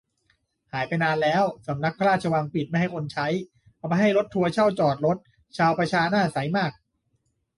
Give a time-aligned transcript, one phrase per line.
[0.71, 3.27] หายไปนานแล้ว สำนักพระราชวังปิดไม่ให้คนใช้
[3.77, 5.17] เอาไปให้รถทัวร์เช่าจอดรถ
[5.57, 6.71] ชาวประชาหน้าใสมาก